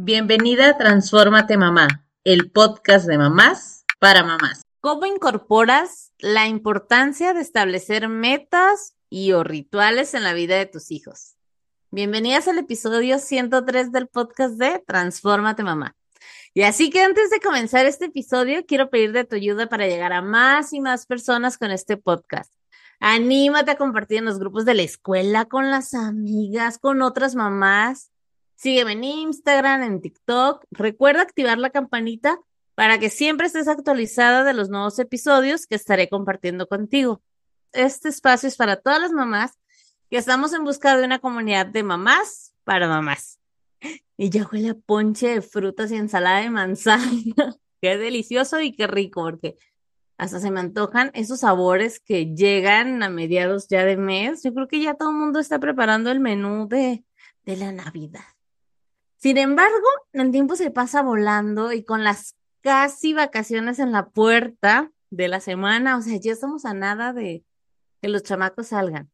[0.00, 4.62] Bienvenida a Transfórmate Mamá, el podcast de mamás para mamás.
[4.78, 10.92] ¿Cómo incorporas la importancia de establecer metas y o rituales en la vida de tus
[10.92, 11.34] hijos?
[11.90, 15.96] Bienvenidas al episodio 103 del podcast de Transfórmate Mamá.
[16.54, 20.22] Y así que antes de comenzar este episodio, quiero pedirte tu ayuda para llegar a
[20.22, 22.54] más y más personas con este podcast.
[23.00, 28.12] Anímate a compartir en los grupos de la escuela, con las amigas, con otras mamás
[28.58, 30.64] Sígueme en Instagram, en TikTok.
[30.72, 32.40] Recuerda activar la campanita
[32.74, 37.22] para que siempre estés actualizada de los nuevos episodios que estaré compartiendo contigo.
[37.72, 39.52] Este espacio es para todas las mamás
[40.10, 43.38] que estamos en busca de una comunidad de mamás para mamás.
[44.16, 47.12] Y ya huele a ponche de frutas y ensalada de manzana.
[47.80, 49.54] qué delicioso y qué rico, porque
[50.16, 54.42] hasta se me antojan esos sabores que llegan a mediados ya de mes.
[54.42, 57.04] Yo creo que ya todo el mundo está preparando el menú de,
[57.44, 58.24] de la Navidad.
[59.18, 64.92] Sin embargo, el tiempo se pasa volando y con las casi vacaciones en la puerta
[65.10, 67.44] de la semana, o sea, ya estamos a nada de
[68.00, 69.10] que los chamacos salgan.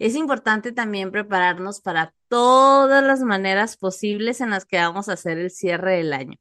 [0.00, 5.38] Es importante también prepararnos para todas las maneras posibles en las que vamos a hacer
[5.38, 6.38] el cierre del año.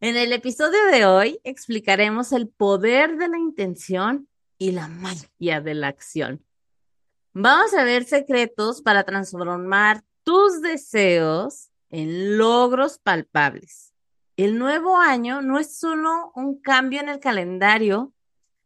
[0.00, 5.74] En el episodio de hoy explicaremos el poder de la intención y la magia de
[5.74, 6.44] la acción.
[7.32, 13.94] Vamos a ver secretos para transformar tus deseos en logros palpables.
[14.36, 18.14] El nuevo año no es solo un cambio en el calendario,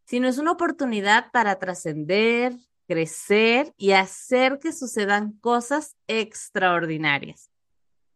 [0.05, 2.55] sino es una oportunidad para trascender,
[2.87, 7.51] crecer y hacer que sucedan cosas extraordinarias.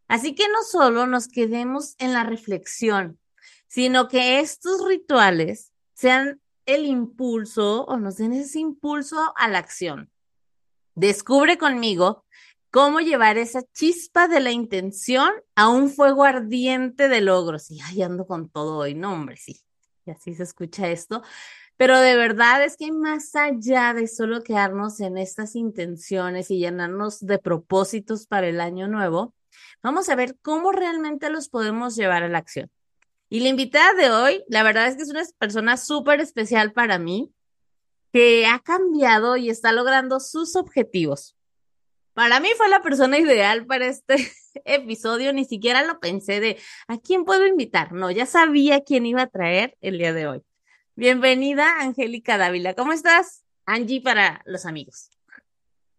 [0.07, 3.19] Así que no solo nos quedemos en la reflexión,
[3.67, 10.11] sino que estos rituales sean el impulso o nos den ese impulso a la acción.
[10.95, 12.25] Descubre conmigo
[12.71, 17.71] cómo llevar esa chispa de la intención a un fuego ardiente de logros.
[17.71, 19.61] Y ay, ando con todo hoy, no, hombre, sí,
[20.05, 21.23] y así se escucha esto.
[21.77, 27.21] Pero de verdad es que más allá de solo quedarnos en estas intenciones y llenarnos
[27.21, 29.33] de propósitos para el año nuevo,
[29.83, 32.71] vamos a ver cómo realmente los podemos llevar a la acción.
[33.31, 36.99] Y la invitada de hoy, la verdad es que es una persona súper especial para
[36.99, 37.33] mí,
[38.13, 41.38] que ha cambiado y está logrando sus objetivos.
[42.19, 44.17] Para mí fue la persona ideal para este
[44.65, 46.59] episodio, ni siquiera lo pensé de
[46.89, 47.93] a quién puedo invitar.
[47.93, 50.43] No, ya sabía quién iba a traer el día de hoy.
[50.97, 52.75] Bienvenida, Angélica Dávila.
[52.75, 53.45] ¿Cómo estás?
[53.67, 55.11] Angie para los amigos.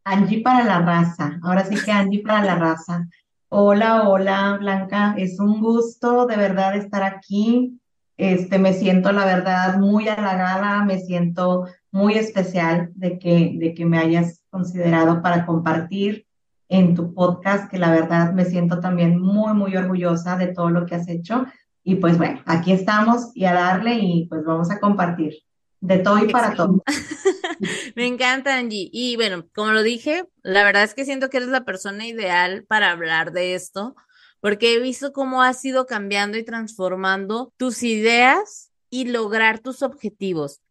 [0.04, 1.40] Angie para la raza.
[1.42, 3.08] Ahora sí que Angie para la raza.
[3.48, 5.16] Hola, hola, Blanca.
[5.18, 7.80] Es un gusto de verdad estar aquí.
[8.18, 13.86] Este, me siento, la verdad, muy halagada, me siento muy especial de que, de que
[13.86, 16.26] me hayas considerado para compartir
[16.70, 20.86] en tu podcast, que la verdad me siento también muy, muy orgullosa de todo lo
[20.86, 21.46] que has hecho.
[21.84, 25.34] Y pues bueno, aquí estamos y a darle y pues vamos a compartir
[25.82, 26.84] de todo y para todo.
[27.96, 28.90] me encanta, Angie.
[28.92, 32.66] Y bueno, como lo dije, la verdad es que siento que eres la persona ideal
[32.68, 33.96] para hablar de esto,
[34.40, 40.62] porque he visto cómo has ido cambiando y transformando tus ideas y lograr tus objetivos.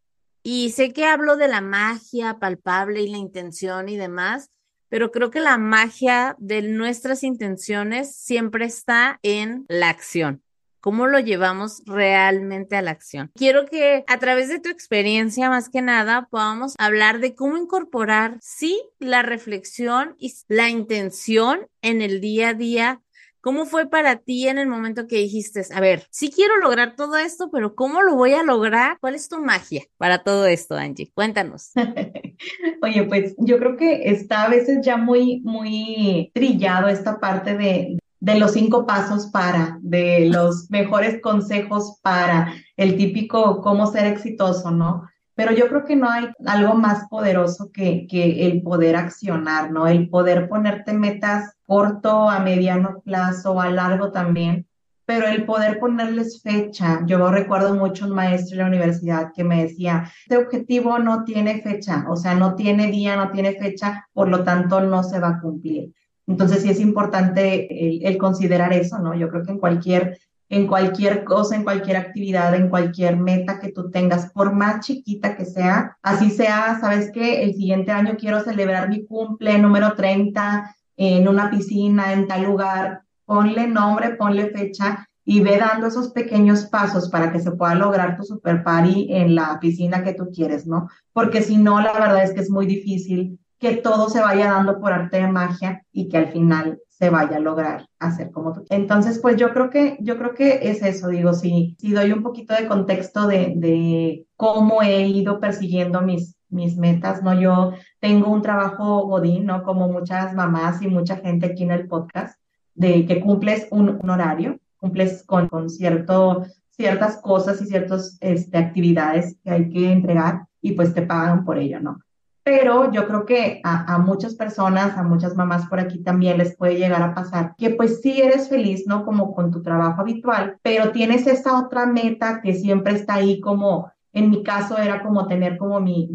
[0.50, 4.50] Y sé que hablo de la magia palpable y la intención y demás,
[4.88, 10.42] pero creo que la magia de nuestras intenciones siempre está en la acción.
[10.81, 13.31] ¿Cómo lo llevamos realmente a la acción?
[13.34, 18.38] Quiero que a través de tu experiencia, más que nada, podamos hablar de cómo incorporar,
[18.41, 23.03] sí, la reflexión y la intención en el día a día
[23.41, 27.16] ¿Cómo fue para ti en el momento que dijiste, a ver, sí quiero lograr todo
[27.16, 28.99] esto, pero ¿cómo lo voy a lograr?
[29.00, 31.10] ¿Cuál es tu magia para todo esto, Angie?
[31.15, 31.71] Cuéntanos.
[32.82, 37.99] Oye, pues yo creo que está a veces ya muy, muy trillado esta parte de,
[38.21, 44.70] de los cinco pasos para, de los mejores consejos para, el típico cómo ser exitoso,
[44.70, 45.09] ¿no?
[45.38, 49.87] Pero yo creo que no hay algo más poderoso que, que el poder accionar, ¿no?
[49.87, 54.66] El poder ponerte metas corto, a mediano plazo, a largo también,
[55.06, 57.02] pero el poder ponerles fecha.
[57.06, 61.62] Yo recuerdo mucho un maestro en la universidad que me decía, este objetivo no tiene
[61.62, 65.29] fecha, o sea, no tiene día, no tiene fecha, por lo tanto no se va
[65.29, 65.94] a cumplir.
[66.26, 69.14] Entonces sí es importante el, el considerar eso, ¿no?
[69.14, 70.19] Yo creo que en cualquier
[70.49, 75.37] en cualquier cosa, en cualquier actividad, en cualquier meta que tú tengas, por más chiquita
[75.37, 80.75] que sea, así sea, sabes que el siguiente año quiero celebrar mi cumple número 30
[80.97, 86.65] en una piscina, en tal lugar, ponle nombre, ponle fecha y ve dando esos pequeños
[86.65, 90.67] pasos para que se pueda lograr tu super party en la piscina que tú quieres,
[90.67, 90.89] ¿no?
[91.12, 94.81] Porque si no, la verdad es que es muy difícil que todo se vaya dando
[94.81, 98.65] por arte de magia y que al final se vaya a lograr hacer como tú.
[98.71, 102.25] Entonces, pues yo creo que, yo creo que es eso, digo, si, si doy un
[102.25, 107.41] poquito de contexto de, de cómo he ido persiguiendo mis, mis metas, ¿no?
[107.41, 109.62] Yo tengo un trabajo godín, ¿no?
[109.62, 112.37] Como muchas mamás y mucha gente aquí en el podcast,
[112.75, 118.59] de que cumples un, un horario, cumples con, con cierto, ciertas cosas y ciertas este,
[118.59, 122.00] actividades que hay que entregar y pues te pagan por ello, ¿no?
[122.49, 126.56] Pero yo creo que a, a, muchas personas, a muchas mamás por aquí también les
[126.56, 129.05] puede llegar a pasar que pues sí eres feliz, ¿no?
[129.05, 133.93] Como con tu trabajo habitual, pero tienes esa otra meta que siempre está ahí como
[134.15, 136.09] en mi caso era como tener como mi,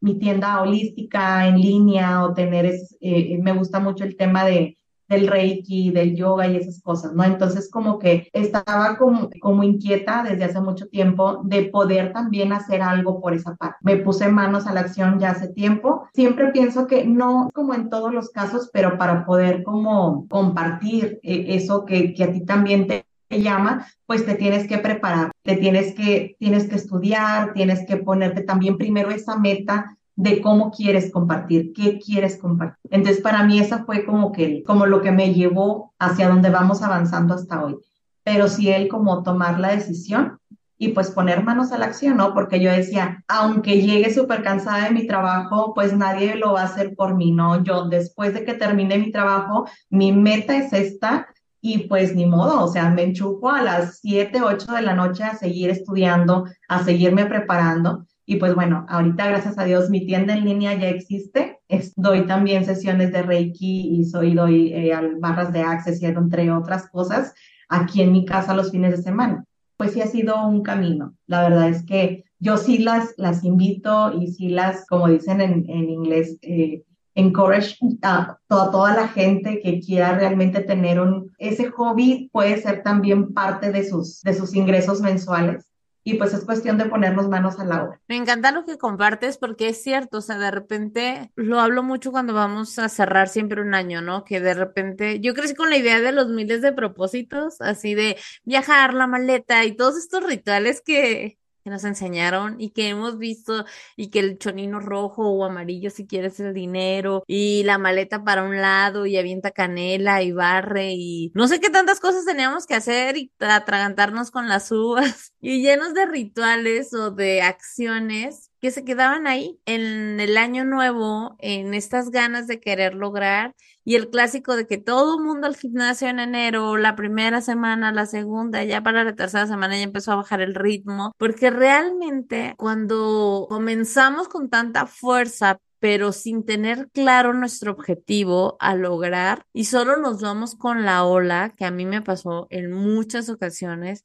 [0.00, 4.78] mi, tienda holística en línea o tener, es, eh, me gusta mucho el tema de,
[5.08, 7.24] del reiki, del yoga y esas cosas, ¿no?
[7.24, 12.82] Entonces como que estaba como, como inquieta desde hace mucho tiempo de poder también hacer
[12.82, 13.76] algo por esa parte.
[13.82, 16.08] Me puse manos a la acción ya hace tiempo.
[16.14, 21.46] Siempre pienso que no como en todos los casos, pero para poder como compartir eh,
[21.48, 25.94] eso que, que a ti también te llama, pues te tienes que preparar, te tienes
[25.94, 31.72] que, tienes que estudiar, tienes que ponerte también primero esa meta de cómo quieres compartir,
[31.74, 32.78] qué quieres compartir.
[32.90, 36.82] Entonces, para mí esa fue como que, como lo que me llevó hacia donde vamos
[36.82, 37.76] avanzando hasta hoy.
[38.24, 40.38] Pero sí él como tomar la decisión
[40.78, 42.34] y pues poner manos a la acción, ¿no?
[42.34, 46.64] Porque yo decía, aunque llegue súper cansada de mi trabajo, pues nadie lo va a
[46.64, 47.62] hacer por mí, ¿no?
[47.62, 51.28] Yo después de que termine mi trabajo, mi meta es esta
[51.60, 55.24] y pues ni modo, o sea, me enchufo a las 7, 8 de la noche
[55.24, 58.06] a seguir estudiando, a seguirme preparando.
[58.26, 61.60] Y pues bueno, ahorita gracias a Dios mi tienda en línea ya existe.
[61.94, 66.88] doy también sesiones de Reiki y soy, doy eh, barras de Access y entre otras
[66.90, 67.32] cosas
[67.68, 69.44] aquí en mi casa los fines de semana.
[69.76, 71.14] Pues sí ha sido un camino.
[71.26, 75.68] La verdad es que yo sí las, las invito y sí las, como dicen en,
[75.68, 76.82] en inglés, eh,
[77.14, 82.82] encourage a toda, toda la gente que quiera realmente tener un, ese hobby puede ser
[82.82, 85.72] también parte de sus, de sus ingresos mensuales.
[86.08, 88.00] Y pues es cuestión de ponernos manos a la obra.
[88.06, 92.12] Me encanta lo que compartes porque es cierto, o sea, de repente lo hablo mucho
[92.12, 94.22] cuando vamos a cerrar siempre un año, ¿no?
[94.22, 98.16] Que de repente yo crecí con la idea de los miles de propósitos, así de
[98.44, 103.64] viajar, la maleta y todos estos rituales que, que nos enseñaron y que hemos visto
[103.96, 108.44] y que el chonino rojo o amarillo si quieres el dinero y la maleta para
[108.44, 112.76] un lado y avienta canela y barre y no sé qué tantas cosas teníamos que
[112.76, 118.84] hacer y atragantarnos con las uvas y llenos de rituales o de acciones que se
[118.84, 123.54] quedaban ahí en el año nuevo, en estas ganas de querer lograr
[123.84, 127.92] y el clásico de que todo el mundo al gimnasio en enero, la primera semana,
[127.92, 132.54] la segunda, ya para la tercera semana ya empezó a bajar el ritmo, porque realmente
[132.56, 139.98] cuando comenzamos con tanta fuerza, pero sin tener claro nuestro objetivo a lograr y solo
[139.98, 144.04] nos vamos con la ola, que a mí me pasó en muchas ocasiones,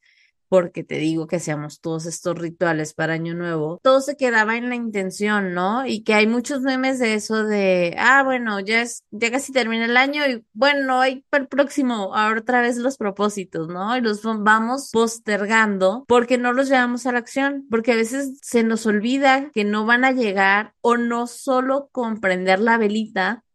[0.52, 4.68] porque te digo que hacíamos todos estos rituales para Año Nuevo, todo se quedaba en
[4.68, 5.86] la intención, ¿no?
[5.86, 9.86] Y que hay muchos memes de eso de, ah, bueno, ya es, ya casi termina
[9.86, 13.96] el año y bueno, hay para el próximo, ahora otra vez los propósitos, ¿no?
[13.96, 18.66] Y los vamos postergando porque no los llevamos a la acción, porque a veces se
[18.66, 23.46] nos olvida que no van a llegar o no solo comprender la velita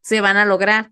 [0.00, 0.90] se van a lograr.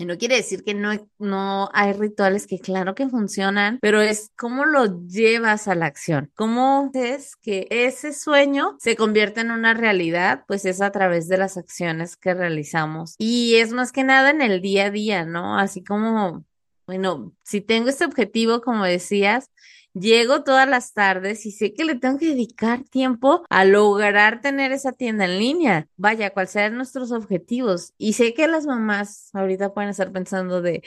[0.00, 4.30] Y no quiere decir que no, no hay rituales que claro que funcionan, pero es
[4.34, 6.32] cómo lo llevas a la acción.
[6.34, 10.44] ¿Cómo es que ese sueño se convierte en una realidad?
[10.48, 13.14] Pues es a través de las acciones que realizamos.
[13.18, 15.58] Y es más que nada en el día a día, ¿no?
[15.58, 16.46] Así como,
[16.86, 19.50] bueno, si tengo este objetivo, como decías,
[19.94, 24.72] llego todas las tardes y sé que le tengo que dedicar tiempo a lograr tener
[24.72, 25.88] esa tienda en línea.
[25.96, 27.92] Vaya, cuál sean nuestros objetivos.
[27.98, 30.82] Y sé que las mamás ahorita pueden estar pensando de,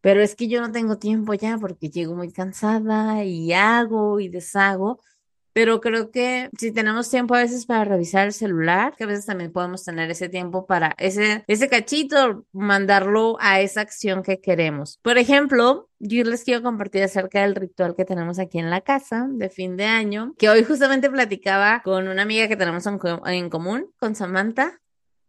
[0.00, 4.28] pero es que yo no tengo tiempo ya porque llego muy cansada y hago y
[4.28, 5.00] deshago.
[5.52, 9.26] Pero creo que si tenemos tiempo a veces para revisar el celular, que a veces
[9.26, 14.98] también podemos tener ese tiempo para ese, ese cachito, mandarlo a esa acción que queremos.
[15.02, 19.28] Por ejemplo, yo les quiero compartir acerca del ritual que tenemos aquí en la casa
[19.30, 23.50] de fin de año, que hoy justamente platicaba con una amiga que tenemos en, en
[23.50, 24.81] común, con Samantha,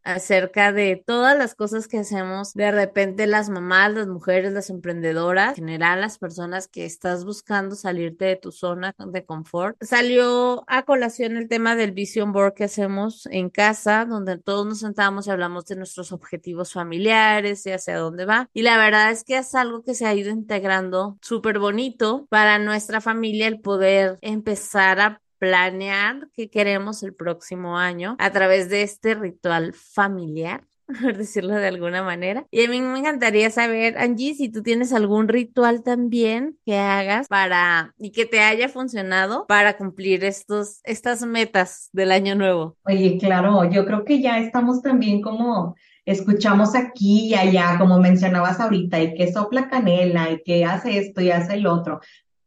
[0.03, 5.57] acerca de todas las cosas que hacemos de repente las mamás, las mujeres, las emprendedoras,
[5.57, 9.77] en general las personas que estás buscando salirte de tu zona de confort.
[9.81, 14.79] Salió a colación el tema del vision board que hacemos en casa, donde todos nos
[14.79, 18.49] sentamos y hablamos de nuestros objetivos familiares y hacia dónde va.
[18.53, 22.59] Y la verdad es que es algo que se ha ido integrando súper bonito para
[22.59, 28.81] nuestra familia el poder empezar a planear qué queremos el próximo año a través de
[28.81, 30.63] este ritual familiar
[31.01, 32.47] por decirlo de alguna manera.
[32.49, 37.27] Y a mí me encantaría saber, Angie, si tú tienes algún ritual también que hagas
[37.27, 42.77] para y que te haya funcionado para cumplir estos, estas metas del año nuevo.
[42.85, 48.61] Oye, claro, yo creo que ya estamos también como escuchamos aquí y allá, como mencionabas
[48.61, 51.99] ahorita, y que sopla canela, y que hace esto y hace el otro.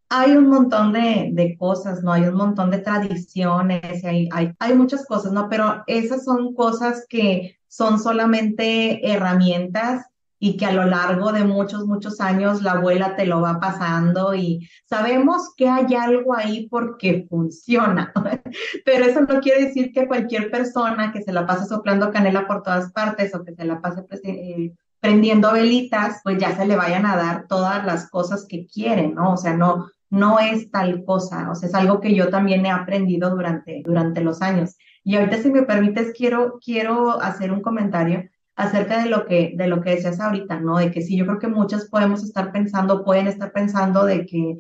[0.09, 2.13] Hay un montón de, de cosas, ¿no?
[2.13, 5.49] Hay un montón de tradiciones, hay, hay, hay muchas cosas, ¿no?
[5.49, 10.07] Pero esas son cosas que son solamente herramientas
[10.39, 14.35] y que a lo largo de muchos, muchos años la abuela te lo va pasando
[14.35, 18.13] y sabemos que hay algo ahí porque funciona,
[18.85, 22.63] pero eso no quiere decir que cualquier persona que se la pase soplando canela por
[22.63, 27.07] todas partes o que se la pase eh, prendiendo velitas, pues ya se le vayan
[27.07, 29.35] a dar todas las cosas que quieren, ¿no?
[29.35, 32.71] O sea, no, no es tal cosa, o sea, es algo que yo también he
[32.71, 34.77] aprendido durante, durante los años.
[35.05, 38.25] Y ahorita, si me permites, quiero, quiero hacer un comentario
[38.57, 40.79] acerca de lo que, de lo que decías ahorita, ¿no?
[40.79, 44.57] De que sí, yo creo que muchas podemos estar pensando, pueden estar pensando de que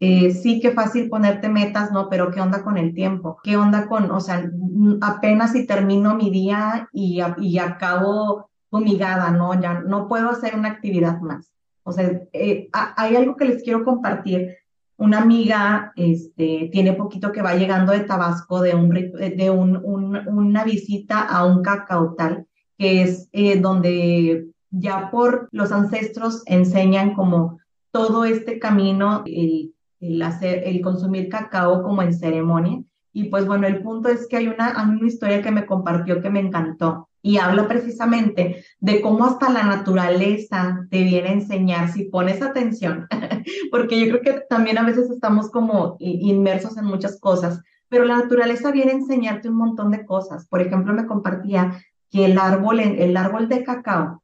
[0.00, 2.08] eh, sí, qué fácil ponerte metas, ¿no?
[2.10, 3.38] Pero ¿qué onda con el tiempo?
[3.42, 4.50] ¿Qué onda con, o sea,
[5.00, 9.58] apenas si termino mi día y, y acabo fumigada, ¿no?
[9.60, 11.52] Ya no puedo hacer una actividad más.
[11.82, 14.56] O sea, eh, hay algo que les quiero compartir.
[14.98, 19.76] Una amiga este, tiene poquito que va llegando de Tabasco de, un, de un,
[20.26, 22.46] una visita a un cacautal
[22.78, 27.58] que es eh, donde ya por los ancestros enseñan como
[27.90, 32.82] todo este camino, el, el, hacer, el consumir cacao como en ceremonia.
[33.12, 36.28] Y pues bueno, el punto es que hay una, una historia que me compartió que
[36.28, 42.04] me encantó y habla precisamente de cómo hasta la naturaleza te viene a enseñar si
[42.04, 43.08] pones atención,
[43.72, 48.18] porque yo creo que también a veces estamos como inmersos en muchas cosas, pero la
[48.18, 50.46] naturaleza viene a enseñarte un montón de cosas.
[50.46, 51.72] Por ejemplo, me compartía
[52.12, 54.22] que el árbol, el árbol de cacao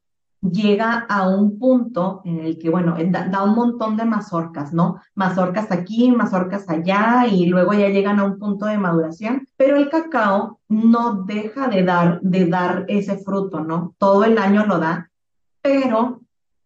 [0.51, 5.01] llega a un punto en el que, bueno, da, un montón de mazorcas, ¿no?
[5.15, 9.89] Mazorcas aquí, mazorcas allá, y luego ya llegan a un punto de maduración, pero el
[9.89, 13.95] cacao no deja de dar, de dar ese fruto, ¿no?
[13.97, 15.09] Todo el año lo da,
[15.61, 16.21] pero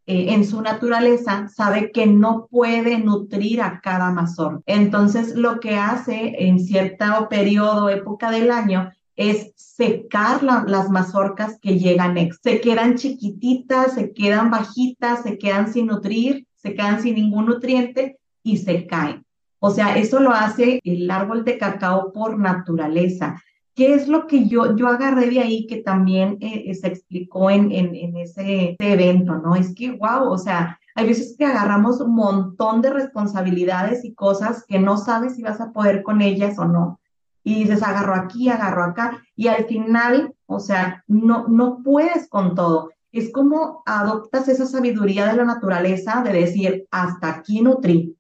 [0.08, 4.64] eh, en su naturaleza sabe que no puede nutrir a cada mazorca.
[4.66, 11.78] Entonces, lo que hace en cierto periodo, época del año, es secar las mazorcas que
[11.80, 12.16] llegan.
[12.42, 18.20] Se quedan chiquititas, se quedan bajitas, se quedan sin nutrir, se quedan sin ningún nutriente
[18.44, 19.26] y se caen.
[19.60, 23.42] O sea, eso lo hace el árbol de cacao por naturaleza.
[23.74, 27.72] ¿Qué es lo que yo, yo agarré de ahí que también eh, se explicó en,
[27.72, 29.56] en, ese, evento, ¿no?
[29.56, 34.64] Es que, wow, o sea, hay veces que agarramos un montón de responsabilidades y cosas
[34.68, 37.00] que no sabes si vas a poder con ellas o no
[37.48, 42.56] y dices, agarro aquí, agarro acá, y al final, o sea, no, no puedes con
[42.56, 42.92] todo.
[43.14, 48.18] Es como adoptas esa sabiduría de la naturaleza de decir, hasta aquí nutrí,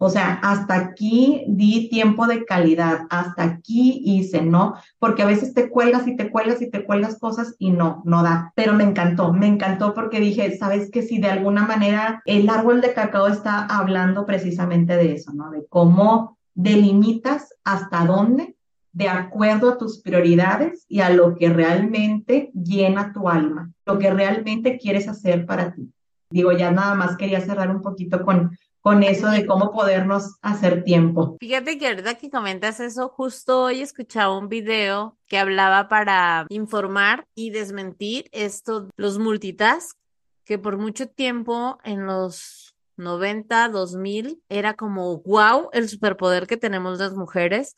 [0.00, 4.76] o sea, hasta aquí di tiempo de calidad, hasta aquí hice, ¿no?
[5.00, 8.22] Porque a veces te cuelgas y te cuelgas y te cuelgas cosas y no, no
[8.22, 8.52] da.
[8.54, 12.80] Pero me encantó, me encantó porque dije, sabes que si de alguna manera el árbol
[12.80, 15.50] de cacao está hablando precisamente de eso, ¿no?
[15.50, 18.54] De cómo delimitas hasta dónde
[18.98, 24.10] de acuerdo a tus prioridades y a lo que realmente llena tu alma, lo que
[24.10, 25.88] realmente quieres hacer para ti.
[26.30, 30.82] Digo, ya nada más quería cerrar un poquito con, con eso de cómo podernos hacer
[30.82, 31.36] tiempo.
[31.38, 37.28] Fíjate que ahorita que comentas eso, justo hoy escuchaba un video que hablaba para informar
[37.36, 39.96] y desmentir esto, los multitask,
[40.44, 46.98] que por mucho tiempo en los 90, 2000 era como wow el superpoder que tenemos
[46.98, 47.76] las mujeres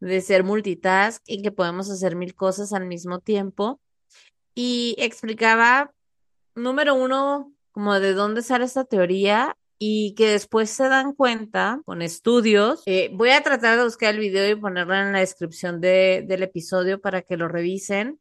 [0.00, 3.80] de ser multitask y que podemos hacer mil cosas al mismo tiempo.
[4.54, 5.92] Y explicaba,
[6.54, 12.02] número uno, como de dónde sale esta teoría y que después se dan cuenta con
[12.02, 12.82] estudios.
[12.86, 16.42] Eh, voy a tratar de buscar el video y ponerlo en la descripción de, del
[16.42, 18.20] episodio para que lo revisen.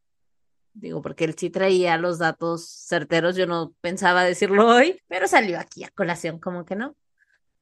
[0.74, 5.60] Digo, porque él sí traía los datos certeros, yo no pensaba decirlo hoy, pero salió
[5.60, 6.96] aquí a colación, como que no.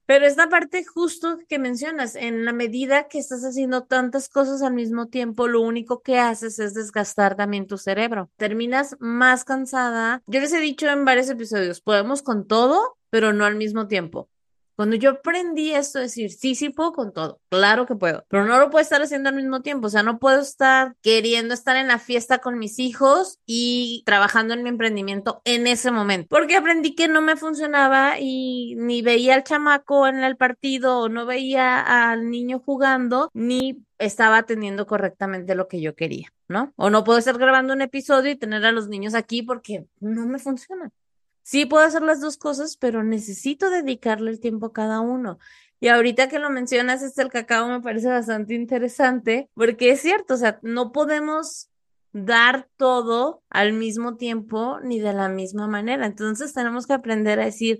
[0.08, 4.72] Pero esta parte justo que mencionas, en la medida que estás haciendo tantas cosas al
[4.72, 8.30] mismo tiempo, lo único que haces es desgastar también tu cerebro.
[8.38, 10.22] Terminas más cansada.
[10.26, 14.30] Yo les he dicho en varios episodios, podemos con todo, pero no al mismo tiempo.
[14.78, 18.60] Cuando yo aprendí esto, decir, sí, sí puedo con todo, claro que puedo, pero no
[18.60, 21.88] lo puedo estar haciendo al mismo tiempo, o sea, no puedo estar queriendo estar en
[21.88, 26.94] la fiesta con mis hijos y trabajando en mi emprendimiento en ese momento, porque aprendí
[26.94, 31.80] que no me funcionaba y ni veía al chamaco en el partido o no veía
[32.12, 36.72] al niño jugando, ni estaba atendiendo correctamente lo que yo quería, ¿no?
[36.76, 40.24] O no puedo estar grabando un episodio y tener a los niños aquí porque no
[40.26, 40.92] me funciona.
[41.48, 45.38] Sí puedo hacer las dos cosas, pero necesito dedicarle el tiempo a cada uno.
[45.80, 50.34] Y ahorita que lo mencionas, este el cacao me parece bastante interesante, porque es cierto,
[50.34, 51.70] o sea, no podemos
[52.12, 56.04] dar todo al mismo tiempo ni de la misma manera.
[56.04, 57.78] Entonces tenemos que aprender a decir,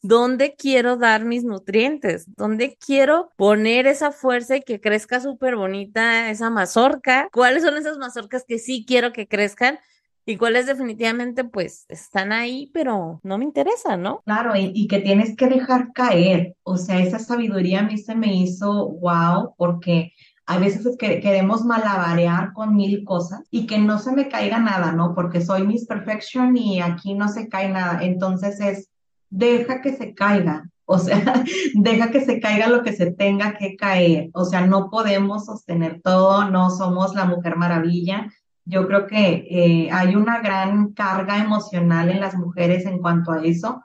[0.00, 2.24] ¿dónde quiero dar mis nutrientes?
[2.36, 7.28] ¿Dónde quiero poner esa fuerza y que crezca súper bonita esa mazorca?
[7.34, 9.78] ¿Cuáles son esas mazorcas que sí quiero que crezcan?
[10.26, 14.22] Y cuáles definitivamente pues están ahí, pero no me interesa, ¿no?
[14.24, 16.56] Claro, y, que tienes que dejar caer.
[16.62, 20.12] O sea, esa sabiduría a mí se me hizo wow, porque
[20.46, 24.58] a veces es que queremos malabarear con mil cosas y que no se me caiga
[24.58, 25.14] nada, ¿no?
[25.14, 28.02] Porque soy Miss Perfection y aquí no se cae nada.
[28.02, 28.90] Entonces es,
[29.30, 30.68] deja que se caiga.
[30.84, 34.30] O sea, deja que se caiga lo que se tenga que caer.
[34.34, 38.28] O sea, no podemos sostener todo, no somos la mujer maravilla
[38.70, 43.42] yo creo que eh, hay una gran carga emocional en las mujeres en cuanto a
[43.42, 43.82] eso,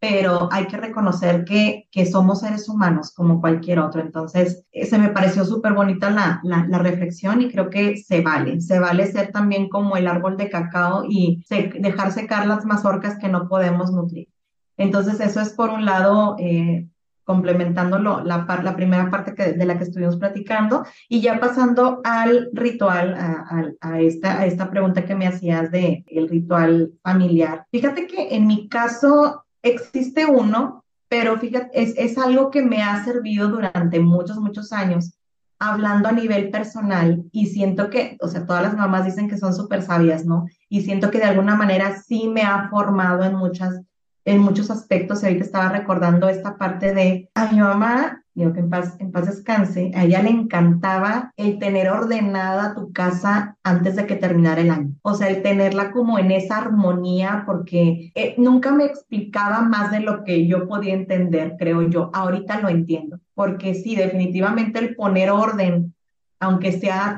[0.00, 4.00] pero hay que reconocer que, que somos seres humanos como cualquier otro.
[4.00, 8.60] Entonces, eh, se me pareció súper bonita la, la, reflexión y creo que se vale.
[8.60, 11.44] Se vale ser también como el árbol de cacao y
[11.80, 14.28] dejar secar las mazorcas que no podemos nutrir.
[14.76, 16.86] Entonces, eso es por un lado eh,
[17.28, 22.48] complementándolo la, la primera parte que, de la que estuvimos platicando y ya pasando al
[22.54, 27.66] ritual, a, a, esta, a esta pregunta que me hacías de el ritual familiar.
[27.70, 33.04] Fíjate que en mi caso existe uno, pero fíjate, es, es algo que me ha
[33.04, 35.12] servido durante muchos, muchos años
[35.58, 39.52] hablando a nivel personal y siento que, o sea, todas las mamás dicen que son
[39.52, 40.46] súper sabias, ¿no?
[40.70, 43.82] Y siento que de alguna manera sí me ha formado en muchas
[44.24, 45.22] en muchos aspectos.
[45.24, 49.26] Ahorita estaba recordando esta parte de a mi mamá, digo que en paz, en paz
[49.26, 54.70] descanse, a ella le encantaba el tener ordenada tu casa antes de que terminara el
[54.70, 54.94] año.
[55.02, 60.00] O sea, el tenerla como en esa armonía, porque eh, nunca me explicaba más de
[60.00, 62.10] lo que yo podía entender, creo yo.
[62.12, 65.94] Ahorita lo entiendo, porque sí, definitivamente el poner orden,
[66.38, 67.16] aunque sea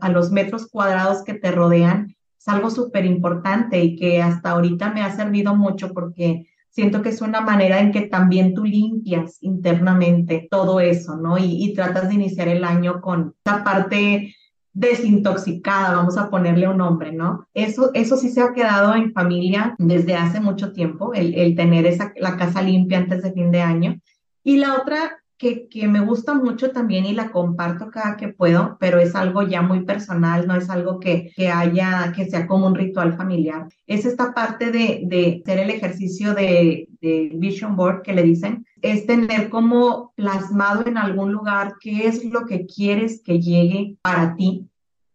[0.00, 2.15] a los metros cuadrados que te rodean,
[2.48, 7.22] algo súper importante y que hasta ahorita me ha servido mucho porque siento que es
[7.22, 11.38] una manera en que también tú limpias internamente todo eso, ¿no?
[11.38, 14.34] Y, tratas de iniciar el año con esta parte
[14.74, 17.46] desintoxicada, vamos a ponerle un nombre, ¿no?
[17.54, 21.86] Eso, eso sí se ha quedado en familia desde hace mucho tiempo, el, el tener
[21.86, 23.98] esa, la casa limpia antes de fin de año.
[24.44, 28.76] Y la otra que, que, me gusta mucho también y la comparto cada que puedo,
[28.80, 32.66] pero es algo ya muy personal, no es algo que, que haya, que sea como
[32.66, 33.68] un ritual familiar.
[33.86, 38.66] Es esta parte de, de hacer el ejercicio de, de Vision Board que le dicen,
[38.80, 44.34] es tener como plasmado en algún lugar qué es lo que quieres que llegue para
[44.36, 44.68] ti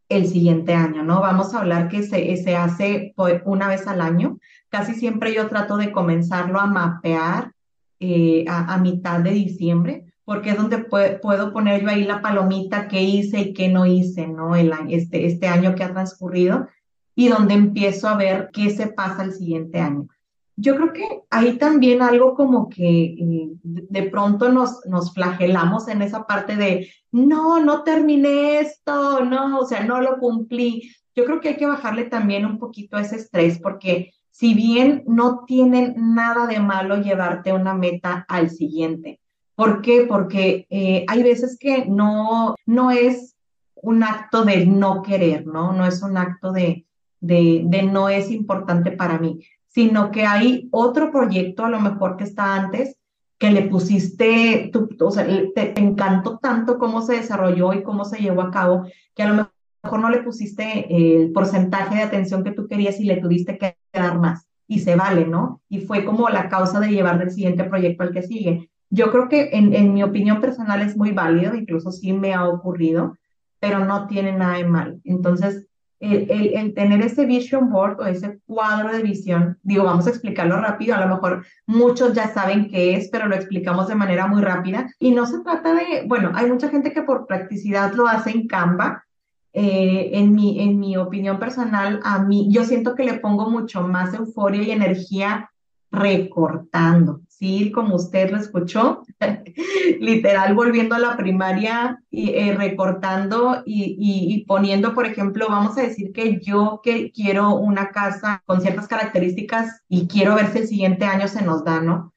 [0.10, 1.21] el siguiente año, ¿no?
[1.21, 3.13] Vamos a hablar que se, se hace
[3.45, 4.39] una vez al año.
[4.69, 7.53] Casi siempre yo trato de comenzarlo a mapear
[7.99, 12.87] eh, a, a, mitad de diciembre porque es donde puedo poner yo ahí la palomita
[12.87, 14.55] que hice y que no hice, ¿no?
[14.55, 16.69] El, este, este año que ha transcurrido
[17.15, 20.07] y donde empiezo a ver qué se pasa el siguiente año.
[20.55, 26.01] Yo creo que ahí también algo como que eh, de pronto nos, nos flagelamos en
[26.01, 30.93] esa parte de, no, no terminé esto, no, o sea, no lo cumplí.
[31.13, 35.43] Yo creo que hay que bajarle también un poquito ese estrés porque si bien no
[35.45, 39.20] tienen nada de malo llevarte una meta al siguiente,
[39.62, 40.08] ¿Por qué?
[40.10, 43.38] Porque eh, hay veces que no, no es
[43.76, 45.71] un acto de no querer, ¿no?
[45.71, 46.88] No es un acto de,
[47.19, 52.24] de, no es importante para mí, sino que hay otro proyecto a lo mejor que
[52.24, 52.97] está antes
[53.38, 58.41] que le pusiste, o sea, te, encantó tanto cómo se desarrolló y cómo se llevó
[58.41, 59.47] a cabo, que a lo
[59.84, 63.78] mejor no le pusiste el porcentaje de atención que tú querías y le tuviste que
[63.93, 64.47] dar más.
[64.67, 65.62] Y se vale, ¿no?
[65.69, 68.70] Y fue como la causa de llevar del siguiente proyecto al que sigue.
[68.93, 72.47] Yo creo que en, en, mi opinión personal es muy válido, incluso sí me ha
[72.47, 73.17] ocurrido,
[73.62, 74.99] pero no tiene nada de mal.
[75.06, 75.65] Entonces,
[76.01, 80.60] el, el, tener ese vision board o ese cuadro de visión, digo, vamos a explicarlo
[80.60, 84.41] rápido, a lo mejor muchos ya saben qué es, pero lo explicamos de manera muy
[84.41, 84.89] rápida.
[84.99, 88.47] Y no se trata de, bueno, hay mucha gente que por practicidad lo hace en
[88.47, 89.06] Canva.
[89.54, 93.88] Eh, en, mi, en mi opinión personal, a mí, yo siento que le pongo mucho
[93.88, 95.49] más euforia y energía
[95.91, 99.04] recortando sí, como usted lo escuchó,
[99.99, 105.82] literal volviendo a la primaria y eh, recortando y, y, poniendo, por ejemplo, vamos a
[105.82, 110.67] decir que yo que quiero una casa con ciertas características y quiero ver si el
[110.67, 112.13] siguiente año se nos da, ¿no?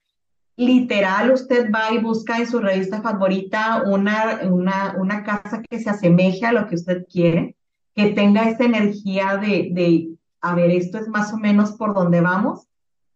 [0.56, 5.88] Literal, usted va y busca en su revista favorita una, una, una casa que se
[5.88, 7.56] asemeje a lo que usted quiere,
[7.94, 10.10] que tenga esa energía de, de,
[10.42, 12.68] a ver, esto es más o menos por donde vamos,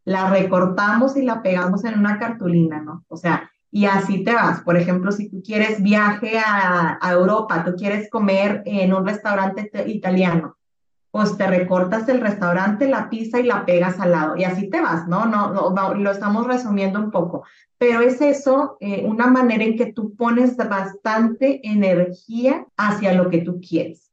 [0.09, 3.05] la recortamos y la pegamos en una cartulina, ¿no?
[3.09, 4.63] O sea, y así te vas.
[4.63, 10.57] Por ejemplo, si tú quieres viaje a, Europa, tú quieres comer en un restaurante italiano,
[11.11, 14.81] pues te recortas el restaurante, la pizza y la pegas al lado y así te
[14.81, 15.27] vas, ¿no?
[15.27, 17.45] No, no lo estamos resumiendo un poco,
[17.77, 23.39] pero es eso, eh, una manera en que tú pones bastante energía hacia lo que
[23.39, 24.08] tú quieres.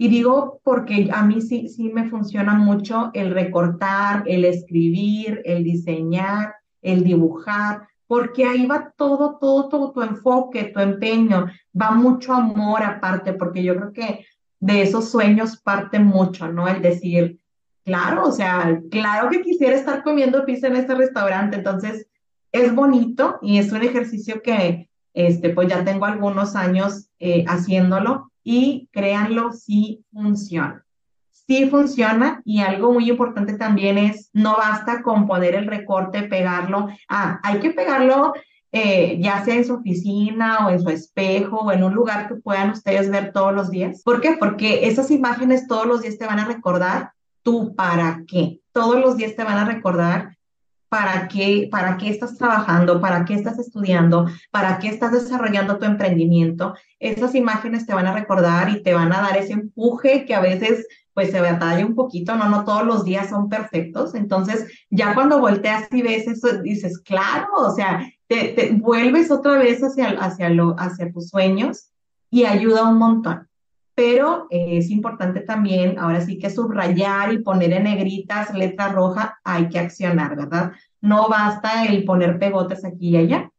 [0.00, 5.64] Y digo porque a mí sí, sí me funciona mucho el recortar, el escribir, el
[5.64, 11.46] diseñar, el dibujar, porque ahí va todo, todo, todo tu enfoque, tu empeño,
[11.78, 14.24] va mucho amor aparte, porque yo creo que
[14.60, 16.68] de esos sueños parte mucho, ¿no?
[16.68, 17.40] El decir,
[17.84, 22.06] claro, o sea, claro que quisiera estar comiendo pizza en este restaurante, entonces
[22.52, 28.30] es bonito y es un ejercicio que, este, pues ya tengo algunos años eh, haciéndolo
[28.50, 30.82] y créanlo, sí funciona.
[31.30, 36.88] Sí funciona y algo muy importante también es, no basta con poner el recorte, pegarlo,
[37.10, 38.32] ah, hay que pegarlo
[38.72, 42.36] eh, ya sea en su oficina o en su espejo o en un lugar que
[42.36, 44.02] puedan ustedes ver todos los días.
[44.02, 44.38] ¿Por qué?
[44.38, 48.60] Porque esas imágenes todos los días te van a recordar tú para qué.
[48.72, 50.37] Todos los días te van a recordar
[50.88, 55.84] para qué, para qué estás trabajando, para qué estás estudiando, para qué estás desarrollando tu
[55.84, 56.74] emprendimiento.
[56.98, 60.40] Esas imágenes te van a recordar y te van a dar ese empuje que a
[60.40, 64.14] veces pues se batalla un poquito, no, no todos los días son perfectos.
[64.14, 69.82] Entonces, ya cuando volteas y ves eso, dices, claro, o sea, te, vuelves otra vez
[69.82, 71.90] hacia, hacia, lo, hacia tus sueños
[72.30, 73.47] y ayuda un montón.
[73.98, 79.40] Pero eh, es importante también, ahora sí que subrayar y poner en negritas, letra roja,
[79.42, 80.70] hay que accionar, ¿verdad?
[81.00, 83.50] No basta el poner pegotes aquí y allá.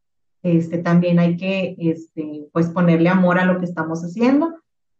[0.42, 4.54] Este, también hay que este, pues ponerle amor a lo que estamos haciendo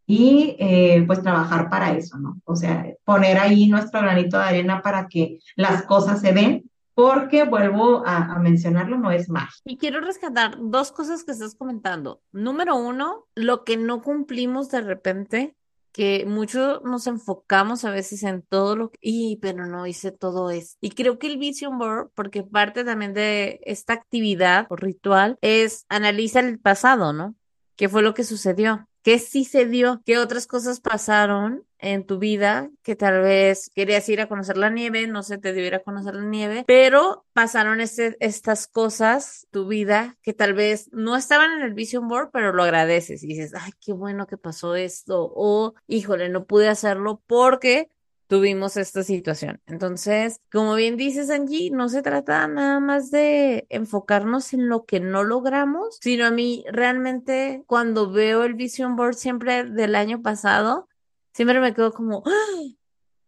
[0.06, 2.38] y eh, pues trabajar para eso, ¿no?
[2.44, 6.69] O sea, poner ahí nuestro granito de arena para que las cosas se den
[7.00, 9.62] porque vuelvo a, mencionarlo, no es más.
[9.64, 12.20] Y quiero rescatar dos cosas que estás comentando.
[12.30, 15.56] Número uno, lo que no cumplimos de repente,
[15.92, 20.50] que mucho nos enfocamos a veces en todo lo que, y, pero no hice todo
[20.50, 20.76] eso.
[20.82, 25.86] Y creo que el Vision Board, porque parte también de esta actividad o ritual, es
[25.88, 27.34] analizar el pasado, ¿no?
[27.76, 28.89] ¿Qué fue lo que sucedió?
[29.02, 30.02] ¿Qué sí se dio?
[30.04, 34.70] ¿Qué otras cosas pasaron en tu vida que tal vez querías ir a conocer la
[34.70, 39.66] nieve, no sé, te dio a conocer la nieve, pero pasaron este, estas cosas, tu
[39.66, 43.54] vida, que tal vez no estaban en el vision board, pero lo agradeces y dices,
[43.54, 47.90] ay, qué bueno que pasó esto, o híjole, no pude hacerlo porque
[48.30, 49.60] tuvimos esta situación.
[49.66, 55.00] Entonces, como bien dices, Angie, no se trata nada más de enfocarnos en lo que
[55.00, 60.88] no logramos, sino a mí realmente cuando veo el Vision Board siempre del año pasado,
[61.34, 62.79] siempre me quedo como, ¡Ah!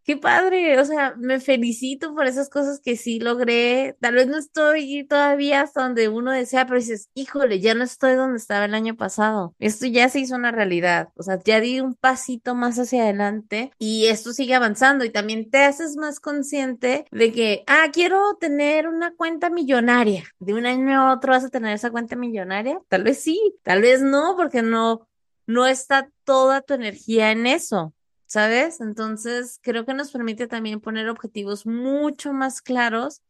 [0.04, 3.96] Qué padre, o sea, me felicito por esas cosas que sí logré.
[4.00, 8.14] Tal vez no estoy todavía hasta donde uno desea, pero dices, híjole, ya no estoy
[8.14, 9.54] donde estaba el año pasado.
[9.58, 13.72] Esto ya se hizo una realidad, o sea, ya di un pasito más hacia adelante
[13.78, 18.88] y esto sigue avanzando y también te haces más consciente de que, ah, quiero tener
[18.88, 20.24] una cuenta millonaria.
[20.38, 22.80] De un año a otro vas a tener esa cuenta millonaria.
[22.88, 25.08] Tal vez sí, tal vez no, porque no,
[25.46, 27.94] no está toda tu energía en eso.
[28.33, 28.81] ¿Sabes?
[28.81, 33.21] Entonces, creo que nos permite también poner objetivos mucho más claros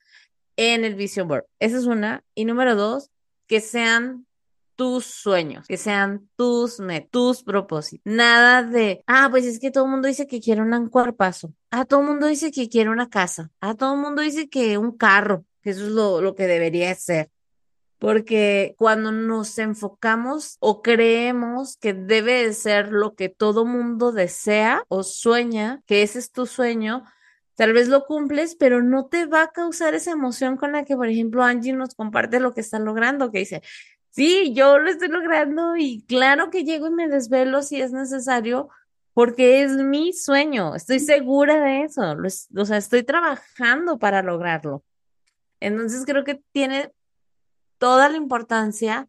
[0.55, 1.47] en el Vision Board.
[1.59, 2.23] Esa es una.
[2.37, 3.11] Y número dos,
[3.49, 4.29] que sean
[4.77, 8.03] tus sueños, que sean tus metas, tus propósitos.
[8.05, 11.53] Nada de, ah, pues es que todo el mundo dice que quiere un cuerpazo.
[11.73, 13.51] Ah, todo el mundo dice que quiere una casa.
[13.61, 16.95] Ah, todo el mundo dice que un carro, que eso es lo, lo que debería
[16.95, 17.29] ser
[18.03, 24.85] porque cuando nos enfocamos o creemos que debe de ser lo que todo mundo desea
[24.89, 27.05] o sueña, que ese es tu sueño,
[27.55, 30.97] tal vez lo cumples, pero no te va a causar esa emoción con la que,
[30.97, 33.63] por ejemplo, Angie nos comparte lo que está logrando, que dice,
[34.11, 38.69] sí, yo lo estoy logrando y claro que llego y me desvelo si es necesario,
[39.15, 42.17] porque es mi sueño, estoy segura de eso,
[42.57, 44.83] o sea, estoy trabajando para lograrlo.
[45.61, 46.91] Entonces creo que tiene
[47.83, 49.09] toda la importancia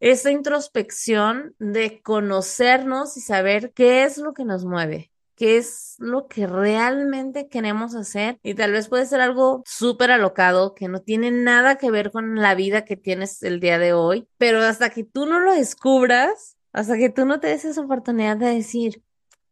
[0.00, 6.28] esa introspección de conocernos y saber qué es lo que nos mueve, qué es lo
[6.28, 8.38] que realmente queremos hacer.
[8.42, 12.34] Y tal vez puede ser algo súper alocado que no tiene nada que ver con
[12.34, 16.58] la vida que tienes el día de hoy, pero hasta que tú no lo descubras,
[16.74, 19.02] hasta que tú no te des esa oportunidad de decir,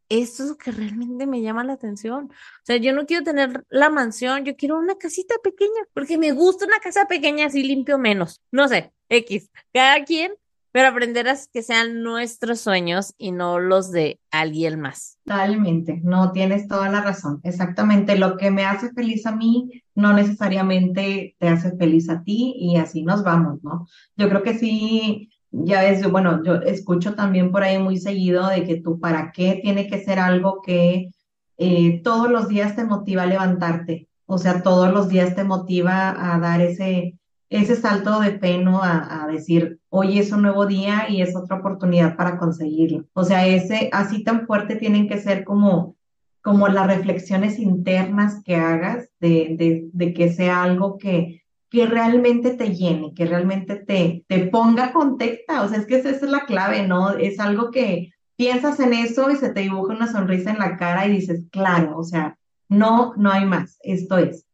[0.08, 2.30] esto es lo que realmente me llama la atención.
[2.30, 6.32] O sea, yo no quiero tener la mansión, yo quiero una casita pequeña, porque me
[6.32, 8.40] gusta una casa pequeña así limpio menos.
[8.50, 9.50] No sé, X.
[9.72, 10.32] Cada quien
[10.74, 15.20] pero aprender a que sean nuestros sueños y no los de alguien más.
[15.24, 17.38] Totalmente, no tienes toda la razón.
[17.44, 22.56] Exactamente, lo que me hace feliz a mí no necesariamente te hace feliz a ti
[22.58, 23.86] y así nos vamos, ¿no?
[24.16, 25.30] Yo creo que sí,
[25.64, 29.60] ya es, bueno, yo escucho también por ahí muy seguido de que tú para qué
[29.62, 31.10] tiene que ser algo que
[31.58, 36.34] eh, todos los días te motiva a levantarte, o sea, todos los días te motiva
[36.34, 37.14] a dar ese
[37.54, 38.82] ese salto de fe, ¿no?
[38.82, 43.04] A, decir, hoy es un nuevo día y es otra oportunidad para conseguirlo.
[43.12, 45.96] O sea, ese, así tan fuerte tienen que ser como,
[46.42, 51.43] como las reflexiones internas que hagas de, de, que sea algo que,
[51.74, 55.62] que realmente te llene, que realmente te, te ponga contexta.
[55.62, 57.10] O sea, es que esa es la clave, ¿no?
[57.10, 61.04] Es algo que piensas en eso y se te dibuja una sonrisa en la cara
[61.04, 64.46] y dices, claro, o sea, no, no hay más, esto es.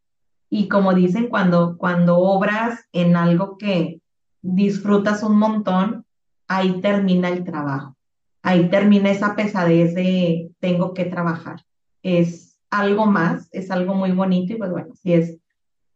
[0.48, 4.00] Y como dicen, cuando, cuando obras en algo que
[4.40, 6.06] disfrutas un montón,
[6.48, 7.96] ahí termina el trabajo.
[8.42, 11.60] Ahí termina esa pesadez de tengo que trabajar.
[12.02, 15.36] Es algo más, es algo muy bonito y pues bueno, si es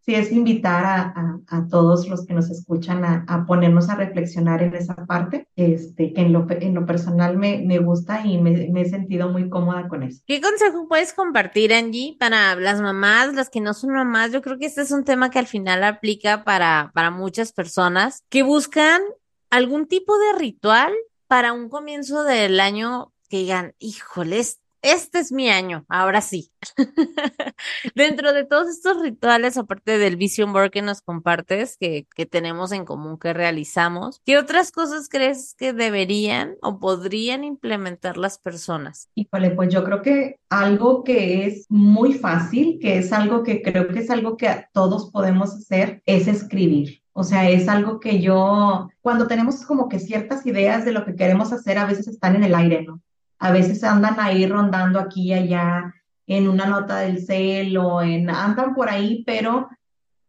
[0.04, 4.62] sí es invitar a, a, todos los que nos escuchan a, a, ponernos a reflexionar
[4.62, 8.68] en esa parte, este, que en lo, en lo personal me, me gusta y me,
[8.68, 10.22] me, he sentido muy cómoda con eso.
[10.26, 14.32] ¿Qué consejo puedes compartir, Angie, para las mamás, las que no son mamás?
[14.32, 18.22] Yo creo que este es un tema que al final aplica para, para muchas personas
[18.28, 19.00] que buscan
[19.48, 20.92] algún tipo de ritual
[21.28, 26.52] para un comienzo del año que digan, híjoles, este es mi año, ahora sí.
[27.94, 32.70] Dentro de todos estos rituales, aparte del vision board que nos compartes, que, que tenemos
[32.70, 39.08] en común, que realizamos, ¿qué otras cosas crees que deberían o podrían implementar las personas?
[39.14, 43.88] Híjole, pues yo creo que algo que es muy fácil, que es algo que creo
[43.88, 47.02] que es algo que todos podemos hacer, es escribir.
[47.14, 51.14] O sea, es algo que yo, cuando tenemos como que ciertas ideas de lo que
[51.14, 53.00] queremos hacer, a veces están en el aire, ¿no?
[53.44, 55.92] A veces andan ahí rondando aquí y allá
[56.26, 59.68] en una nota del cel o en, andan por ahí, pero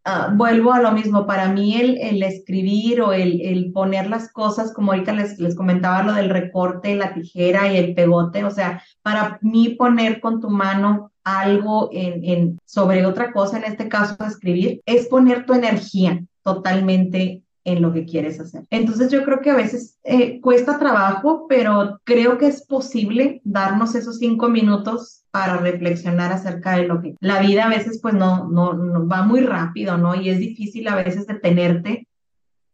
[0.04, 4.92] ah, vuelvo a lo mismo, para mí el, escribir o el, poner las cosas, como
[4.92, 9.40] ahorita les, les comentaba lo del recorte, la tijera y el pegote, o sea, para
[9.42, 15.08] mí poner con tu mano algo en, sobre otra cosa, en este caso escribir, es
[15.08, 18.64] poner tu energía totalmente en lo que quieres hacer.
[18.70, 23.96] Entonces yo creo que a veces eh, cuesta trabajo, pero creo que es posible darnos
[23.96, 28.48] esos cinco minutos para reflexionar acerca de lo que la vida a veces pues no,
[28.48, 30.16] no, no va muy rápido, ¿no?
[30.16, 32.08] Y es difícil a veces detenerte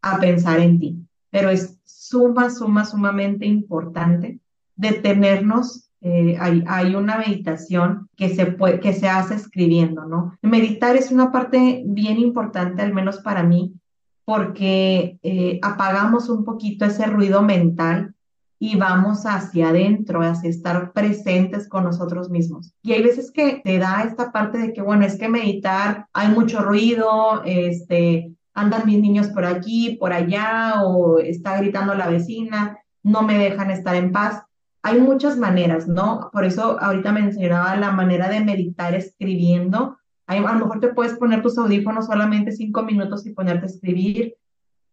[0.02, 0.98] a pensar en ti,
[1.30, 4.38] pero es suma, suma, sumamente importante
[4.76, 10.36] detenernos eh, hay, hay, una meditación que se, puede, que se hace escribiendo, ¿no?
[10.42, 13.72] Meditar es una parte bien importante, al menos para mí,
[14.24, 18.14] porque eh, apagamos un poquito ese ruido mental
[18.58, 22.72] y vamos hacia adentro, hacia estar presentes con nosotros mismos.
[22.82, 26.28] Y hay veces que te da esta parte de que, bueno, es que meditar, hay
[26.28, 32.78] mucho ruido, este, andan mis niños por aquí, por allá, o está gritando la vecina,
[33.02, 34.44] no me dejan estar en paz.
[34.82, 36.30] Hay muchas maneras, ¿no?
[36.32, 39.98] Por eso ahorita mencionaba la manera de meditar escribiendo,
[40.38, 44.36] a lo mejor te puedes poner tus audífonos solamente cinco minutos y ponerte a escribir.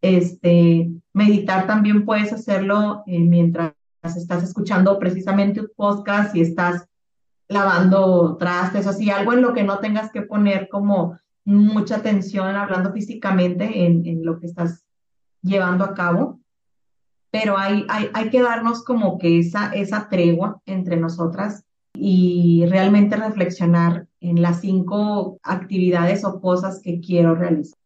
[0.01, 3.73] Este, meditar también puedes hacerlo eh, mientras
[4.03, 6.85] estás escuchando precisamente un podcast y estás
[7.49, 12.55] lavando trastes o así, algo en lo que no tengas que poner como mucha atención
[12.55, 14.85] hablando físicamente en, en lo que estás
[15.41, 16.39] llevando a cabo.
[17.31, 23.15] Pero hay, hay, hay que darnos como que esa, esa tregua entre nosotras y realmente
[23.15, 27.77] reflexionar en las cinco actividades o cosas que quiero realizar.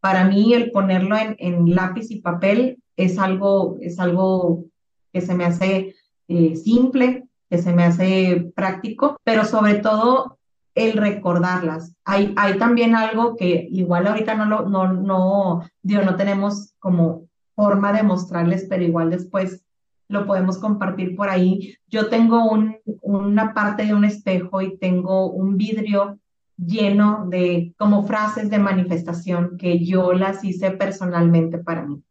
[0.00, 4.64] Para mí el ponerlo en, lápiz y papel es algo, es algo
[5.12, 5.94] que se me hace
[6.28, 10.38] eh, simple, que se me hace práctico, pero sobre todo
[10.74, 11.94] el recordarlas.
[12.04, 17.26] Hay, hay también algo que igual ahorita no lo, no, no, digo, no tenemos como
[17.54, 19.62] forma de mostrarles, pero igual después
[20.08, 21.76] lo podemos compartir por ahí.
[21.88, 26.18] Yo tengo un, una parte de un espejo y tengo un vidrio
[26.56, 32.02] lleno de como frases de manifestación que yo las hice personalmente para mí.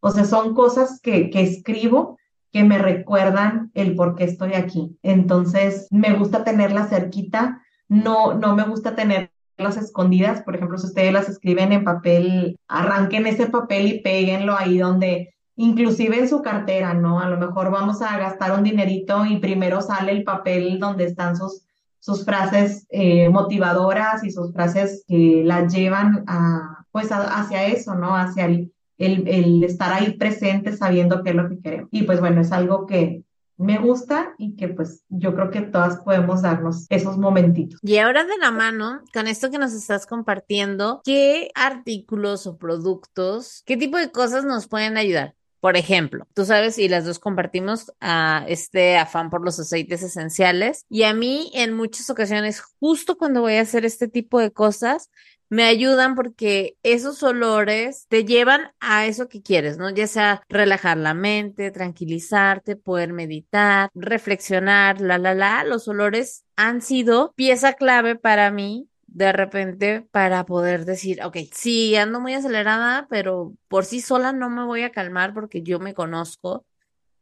[0.00, 2.18] O sea, son cosas que, que escribo
[2.52, 4.96] que me recuerdan el por qué estoy aquí.
[5.02, 10.42] Entonces, me gusta tenerlas cerquita, no, no me gusta tenerlas escondidas.
[10.42, 15.34] Por ejemplo, si ustedes las escriben en papel, arranquen ese papel y péguenlo ahí donde,
[15.56, 17.20] inclusive en su cartera, ¿no?
[17.20, 21.36] A lo mejor vamos a gastar un dinerito y primero sale el papel donde están
[21.36, 21.62] sus,
[21.98, 28.16] sus frases eh, motivadoras y sus frases que las llevan a, pues hacia eso, ¿no?
[28.16, 31.88] Hacia el el, estar ahí presente sabiendo qué es lo que queremos.
[31.92, 33.22] Y pues bueno, es algo que
[33.58, 37.80] me gusta y que pues yo creo que todas podemos darnos esos momentitos.
[37.82, 43.62] Y ahora de la mano, con esto que nos estás compartiendo, ¿qué artículos o productos,
[43.64, 45.34] qué tipo de cosas nos pueden ayudar?
[45.66, 50.84] Por ejemplo, tú sabes, y las dos compartimos a este afán por los aceites esenciales.
[50.88, 55.10] Y a mí, en muchas ocasiones, justo cuando voy a hacer este tipo de cosas,
[55.48, 59.90] me ayudan porque esos olores te llevan a eso que quieres, ¿no?
[59.90, 65.64] Ya sea relajar la mente, tranquilizarte, poder meditar, reflexionar, la, la, la.
[65.64, 71.96] Los olores han sido pieza clave para mí de repente para poder decir, ok, sí,
[71.96, 75.94] ando muy acelerada, pero por sí sola no me voy a calmar porque yo me
[75.94, 76.66] conozco.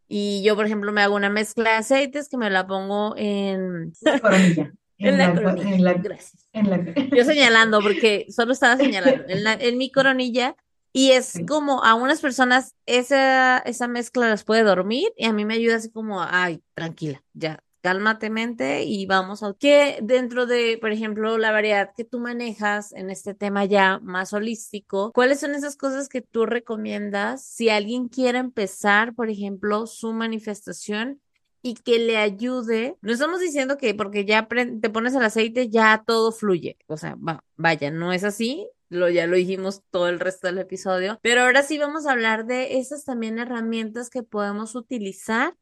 [0.09, 3.93] Y yo, por ejemplo, me hago una mezcla de aceites que me la pongo en...
[4.97, 5.95] En, la, coronilla.
[5.95, 6.49] Gracias.
[7.17, 9.25] Yo señalando, porque solo estaba señalando.
[9.29, 10.57] En, la, en mi coronilla.
[10.93, 15.45] Y es como a unas personas esa, esa mezcla las puede dormir y a mí
[15.45, 20.79] me ayuda así como, ay, tranquila, ya, cálmate mente y vamos a que dentro de,
[20.81, 25.55] por ejemplo, la variedad que tú manejas en este tema ya más holístico, ¿cuáles son
[25.55, 31.21] esas cosas que tú recomiendas si alguien quiere empezar, por ejemplo, su manifestación
[31.61, 32.97] y que le ayude.
[33.03, 36.79] No estamos diciendo que porque ya te pones el aceite ya todo fluye.
[36.87, 37.19] O sea,
[37.57, 38.67] vaya, no es así.
[38.89, 41.19] Lo, ya lo dijimos todo el resto del episodio.
[41.23, 45.55] Pero ahora sí vamos a hablar de esas también herramientas que podemos utilizar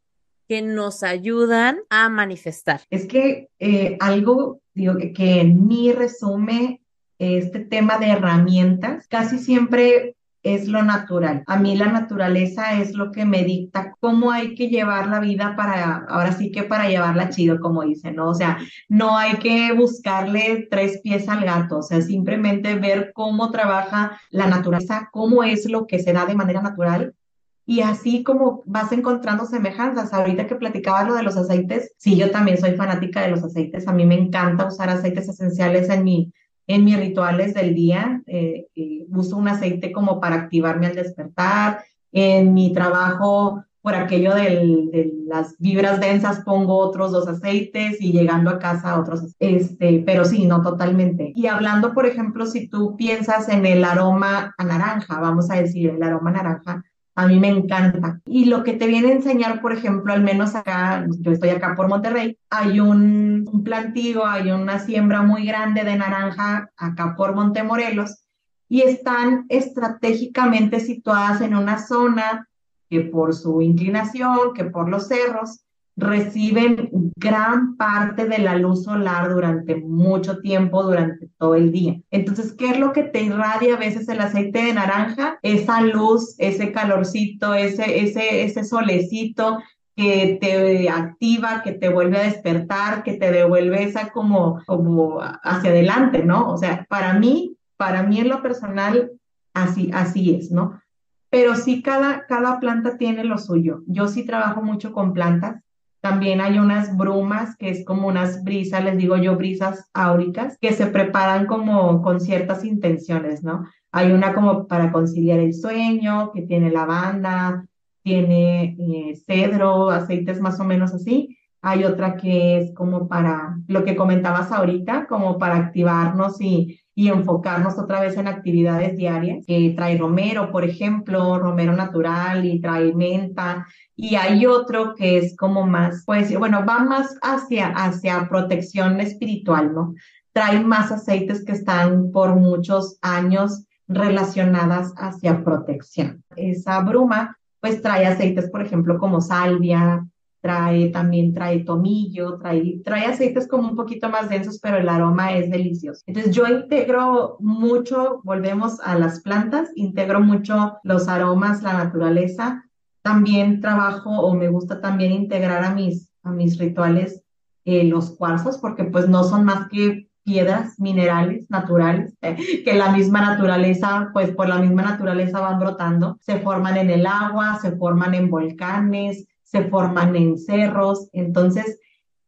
[0.52, 2.82] que nos ayudan a manifestar.
[2.90, 6.82] Es que eh, algo, digo, que, que en mi resume
[7.18, 11.42] este tema de herramientas, casi siempre es lo natural.
[11.46, 15.56] A mí la naturaleza es lo que me dicta cómo hay que llevar la vida
[15.56, 18.28] para, ahora sí que para llevarla chido, como dicen, ¿no?
[18.28, 18.58] O sea,
[18.90, 24.48] no hay que buscarle tres pies al gato, o sea, simplemente ver cómo trabaja la
[24.48, 27.14] naturaleza, cómo es lo que se da de manera natural.
[27.64, 32.30] Y así como vas encontrando semejanzas, ahorita que platicabas lo de los aceites, sí, yo
[32.30, 36.32] también soy fanática de los aceites, a mí me encanta usar aceites esenciales en mi,
[36.66, 38.22] en mis rituales del día.
[38.26, 41.84] Eh, eh, uso un aceite como para activarme al despertar.
[42.10, 48.50] En mi trabajo, por aquello de las vibras densas, pongo otros dos aceites y llegando
[48.50, 49.34] a casa otros.
[49.38, 51.32] Este, pero sí, no totalmente.
[51.34, 55.90] Y hablando, por ejemplo, si tú piensas en el aroma a naranja, vamos a decir,
[55.90, 58.20] el aroma naranja, a mí me encanta.
[58.24, 61.74] Y lo que te viene a enseñar, por ejemplo, al menos acá, yo estoy acá
[61.76, 68.24] por Monterrey, hay un, plantío, hay una siembra muy grande de naranja acá por Montemorelos
[68.68, 72.48] y están estratégicamente situadas en una zona
[72.88, 75.60] que por su inclinación, que por los cerros,
[75.96, 82.00] reciben gran parte de la luz solar durante mucho tiempo, durante todo el día.
[82.10, 85.38] Entonces, ¿qué es lo que te irradia a veces el aceite de naranja?
[85.42, 89.58] Esa luz, ese calorcito, ese, ese, ese solecito
[89.94, 95.70] que te activa, que te vuelve a despertar, que te devuelve esa como, como hacia
[95.70, 96.50] adelante, ¿no?
[96.50, 99.12] O sea, para mí, para mí en lo personal,
[99.52, 100.80] así, así es, ¿no?
[101.28, 103.82] Pero sí, cada, cada planta tiene lo suyo.
[103.86, 105.62] Yo sí trabajo mucho con plantas
[106.02, 110.72] también hay unas brumas, que es como unas brisas, les digo yo, brisas áuricas, que
[110.72, 113.64] se preparan como con ciertas intenciones, ¿no?
[113.92, 117.64] Hay una como para conciliar el sueño, que tiene lavanda,
[118.02, 121.38] tiene eh, cedro, aceites más o menos así.
[121.60, 127.08] Hay otra que es como para lo que comentabas ahorita, como para activarnos y y
[127.08, 129.44] enfocarnos otra vez en actividades diarias.
[129.46, 133.66] que trae romero, por ejemplo, romero natural y trae menta.
[133.96, 139.74] Y hay otro que es como más, pues, bueno, va más hacia, hacia protección espiritual,
[139.74, 139.94] ¿no?
[140.32, 146.24] Trae más aceites que están por muchos años relacionadas hacia protección.
[146.36, 150.04] Esa bruma, pues trae aceites, por ejemplo, como salvia,
[150.42, 155.32] trae también trae tomillo, trae, trae aceites como un poquito más densos, pero el aroma
[155.32, 156.02] es delicioso.
[156.06, 162.64] Entonces yo integro mucho, volvemos a las plantas, integro mucho los aromas, la naturaleza.
[163.02, 167.22] También trabajo o me gusta también integrar a mis, a mis rituales
[167.64, 173.20] eh, los cuarzos, porque pues no son más que piedras minerales naturales que la misma
[173.20, 178.14] naturaleza, pues por la misma naturaleza van brotando, se forman en el agua, se forman
[178.14, 181.78] en volcanes, se forman en cerros, entonces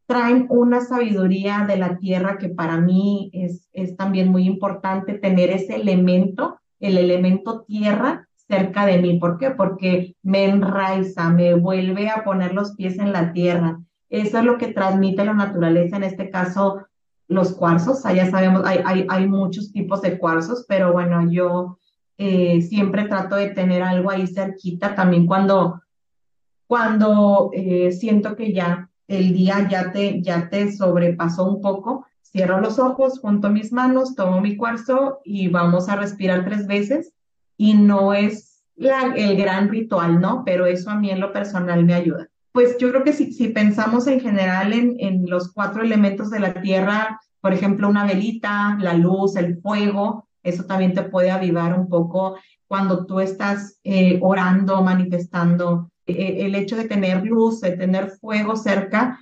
[0.07, 5.49] traen una sabiduría de la tierra que para mí es, es también muy importante tener
[5.51, 9.18] ese elemento, el elemento tierra cerca de mí.
[9.18, 9.53] ¿Por qué?
[9.53, 13.81] Porque me enraiza, me vuelve a poner los pies en la tierra.
[14.11, 16.85] Eso es lo que transmite la naturaleza, en este caso
[17.27, 18.03] los cuarzos.
[18.14, 21.79] ya sabemos, hay, hay, hay, muchos tipos de cuarzos, pero bueno, yo
[22.18, 25.81] eh, siempre trato de tener algo ahí cerquita, también cuando,
[26.67, 32.61] cuando eh, siento que ya el día ya te, ya te sobrepasó un poco, cierro
[32.61, 37.12] los ojos, junto mis manos, tomo mi cuarzo y vamos a respirar tres veces.
[37.57, 40.43] Y no es el gran ritual, ¿no?
[40.45, 42.29] Pero eso a mí en lo personal me ayuda.
[42.53, 46.41] Pues yo creo que si, si pensamos en general en, en los cuatro elementos de
[46.41, 51.79] la tierra, por ejemplo, una velita, la luz, el fuego, eso también te puede avivar
[51.79, 52.37] un poco
[52.67, 58.57] cuando tú estás eh, orando, manifestando eh, el hecho de tener luz, de tener fuego
[58.57, 59.20] cerca,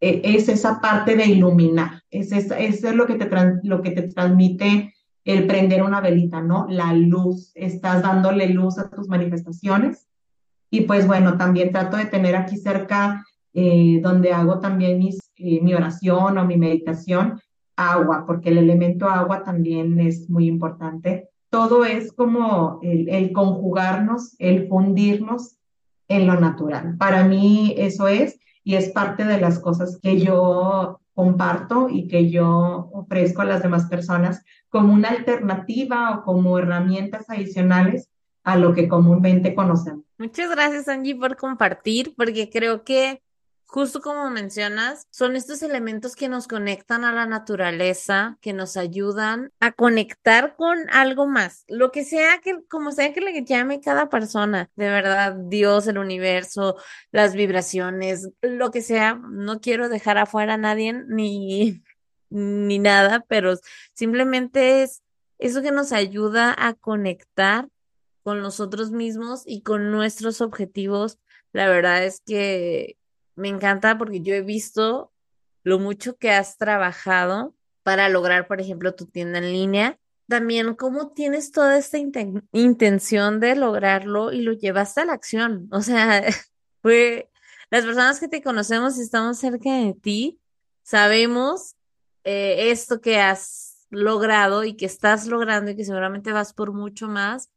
[0.00, 3.28] eh, es esa parte de iluminar, es, es, lo, que te
[3.62, 4.94] lo que te transmite
[5.24, 6.66] el prender una velita, ¿no?
[6.68, 10.08] La luz, estás dándole luz a tus manifestaciones.
[10.70, 15.74] Y pues bueno, también trato de tener aquí cerca, eh, donde hago también mis, mi
[15.74, 17.40] oración o mi meditación,
[17.76, 21.28] agua, porque el elemento agua también es muy importante.
[21.50, 25.59] Todo es como el conjugarnos, el fundirnos
[26.10, 26.96] en lo natural.
[26.98, 32.30] Para mí eso es y es parte de las cosas que yo comparto y que
[32.30, 38.10] yo ofrezco a las demás personas como una alternativa o como herramientas adicionales
[38.42, 40.04] a lo que comúnmente conocemos.
[40.18, 43.22] Muchas gracias Angie por compartir porque creo que
[43.70, 49.52] justo como mencionas, son estos elementos que nos conectan a la naturaleza, que nos ayudan
[49.60, 54.08] a conectar con algo más, lo que sea que, como sea que le llame cada
[54.08, 56.76] persona, de verdad, Dios, el universo,
[57.12, 61.80] las vibraciones, lo que sea, no quiero dejar afuera a nadie ni,
[62.28, 63.54] ni nada, pero
[63.94, 65.02] simplemente es
[65.38, 67.68] eso que nos ayuda a conectar
[68.24, 71.18] con nosotros mismos y con nuestros objetivos.
[71.52, 72.96] La verdad es que
[73.40, 75.12] me encanta porque yo he visto
[75.62, 79.98] lo mucho que has trabajado para lograr, por ejemplo, tu tienda en línea.
[80.28, 81.98] También cómo tienes toda esta
[82.52, 85.68] intención de lograrlo y lo llevaste a la acción.
[85.72, 86.22] O sea,
[86.82, 87.30] fue
[87.70, 90.40] las personas que te conocemos y estamos cerca de ti,
[90.82, 91.76] sabemos
[92.24, 97.08] eh, esto que has logrado y que estás logrando y que seguramente vas por mucho
[97.08, 97.50] más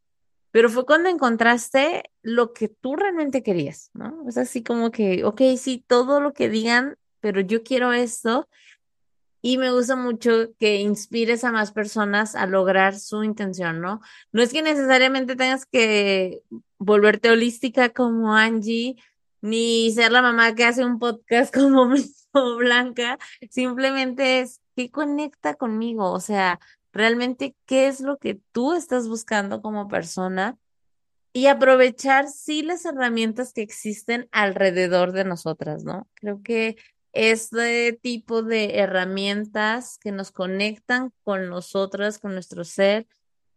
[0.54, 4.24] pero fue cuando encontraste lo que tú realmente querías, ¿no?
[4.30, 8.48] Es así como que, ok, sí, todo lo que digan, pero yo quiero esto.
[9.42, 14.00] Y me gusta mucho que inspires a más personas a lograr su intención, ¿no?
[14.32, 16.44] No es que necesariamente tengas que
[16.78, 18.98] volverte holística como Angie,
[19.42, 21.52] ni ser la mamá que hace un podcast
[22.32, 23.18] como Blanca,
[23.50, 26.60] simplemente es que conecta conmigo, o sea,
[26.94, 30.58] realmente qué es lo que tú estás buscando como persona
[31.34, 36.08] y aprovechar sí las herramientas que existen alrededor de nosotras, ¿no?
[36.14, 36.78] Creo que
[37.12, 43.08] este tipo de herramientas que nos conectan con nosotras, con nuestro ser,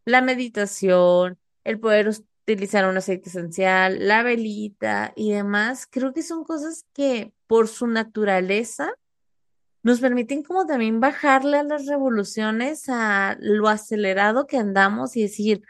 [0.06, 6.44] la meditación, el poder utilizar un aceite esencial, la velita y demás, creo que son
[6.44, 8.92] cosas que por su naturaleza
[9.86, 15.62] nos permiten como también bajarle a las revoluciones, a lo acelerado que andamos y decir,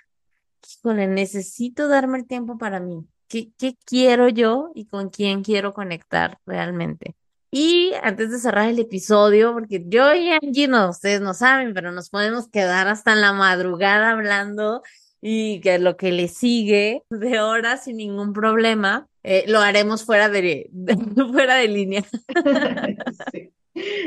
[0.66, 3.04] híjole, necesito darme el tiempo para mí.
[3.28, 7.14] ¿Qué, qué quiero yo y con quién quiero conectar realmente?
[7.50, 11.92] Y antes de cerrar el episodio, porque yo y Angie no, ustedes no saben, pero
[11.92, 14.82] nos podemos quedar hasta en la madrugada hablando
[15.20, 20.28] y que lo que le sigue de horas sin ningún problema, eh, lo haremos fuera
[20.28, 20.70] de,
[21.32, 22.04] fuera de línea.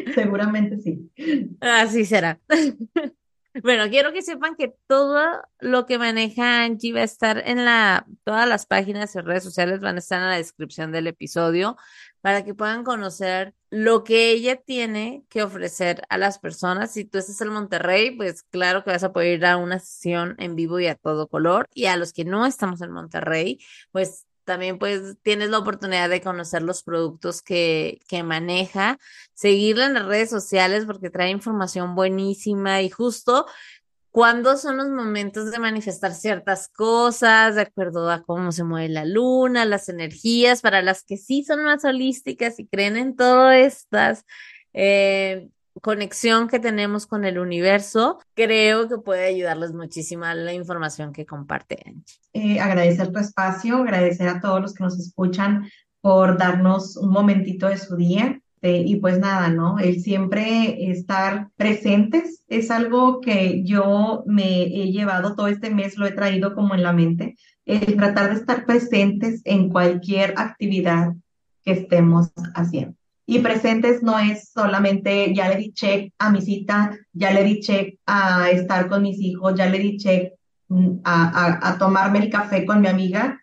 [0.16, 1.10] Seguramente sí.
[1.60, 2.39] Así será.
[3.64, 8.05] Bueno, quiero que sepan que todo lo que maneja Angie va a estar en la,
[8.24, 11.76] todas las páginas y redes sociales van a estar en la descripción del episodio
[12.22, 16.93] para que puedan conocer lo que ella tiene que ofrecer a las personas.
[16.93, 20.36] Si tú estás en Monterrey, pues claro que vas a poder ir a una sesión
[20.38, 21.68] en vivo y a todo color.
[21.74, 23.60] Y a los que no estamos en Monterrey,
[23.91, 28.97] pues también pues tienes la oportunidad de conocer los productos que, que maneja,
[29.36, 33.45] seguirla en las redes sociales porque trae información buenísima y justo
[34.10, 39.06] cuándo son los momentos de manifestar ciertas cosas, de acuerdo a cómo se mueve la
[39.06, 44.26] luna, las energías, para las que sí son más holísticas y creen en todas estas
[44.74, 45.50] eh,
[45.82, 51.95] conexión que tenemos con el universo, creo que puede ayudarles muchísimo la información que comparte
[52.34, 55.70] eh, agradecer tu espacio, agradecer a todos los que nos escuchan
[56.01, 58.39] por darnos un momentito de su día.
[58.61, 59.80] Eh, y pues nada, ¿no?
[59.80, 66.05] El siempre estar presentes es algo que yo me he llevado todo este mes, lo
[66.05, 71.13] he traído como en la mente, el tratar de estar presentes en cualquier actividad
[71.63, 72.99] que estemos haciendo.
[73.32, 77.59] Y presentes no es solamente ya le di check a mi cita, ya le di
[77.59, 80.34] check a estar con mis hijos, ya le di check
[80.69, 83.39] mm, a, tomarme el café con mi amiga.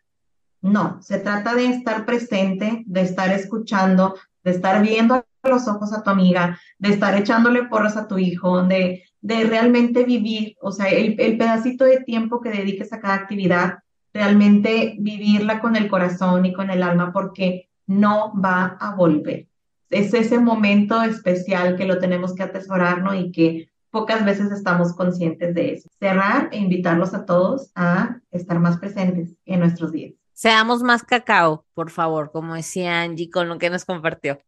[0.60, 5.92] No, se trata de estar presente, de estar escuchando, de estar viendo a los ojos
[5.92, 10.72] a tu amiga, de estar echándole porras a tu hijo, de, de realmente vivir, o
[10.72, 13.78] sea, el, el pedacito de tiempo que dediques a cada actividad,
[14.12, 19.46] realmente vivirla con el corazón y con el alma, porque no va a volver
[19.90, 23.14] es ese momento especial que lo tenemos que atesorar, ¿no?
[23.14, 25.88] Y que pocas veces estamos conscientes de eso.
[25.98, 30.14] Cerrar e invitarlos a todos a estar más presentes en nuestros días.
[30.32, 34.38] Seamos más cacao, por favor, como decía Angie con lo que nos compartió.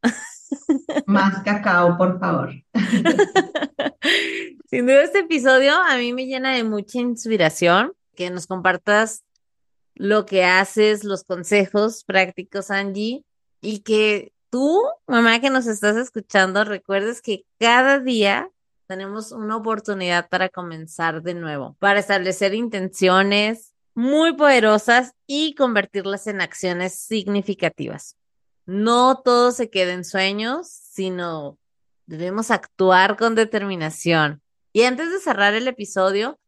[1.06, 2.52] Más cacao, por favor.
[4.66, 9.24] Sin duda este episodio a mí me llena de mucha inspiración, que nos compartas
[9.94, 13.24] lo que haces, los consejos prácticos, Angie,
[13.62, 18.50] y que tú, mamá que nos estás escuchando, recuerdes que cada día
[18.86, 26.40] tenemos una oportunidad para comenzar de nuevo, para establecer intenciones muy poderosas y convertirlas en
[26.40, 28.16] acciones significativas.
[28.64, 31.58] No todo se queda en sueños, sino
[32.06, 34.40] debemos actuar con determinación.
[34.72, 36.38] Y antes de cerrar el episodio,